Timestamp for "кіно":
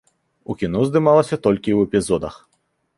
0.61-0.79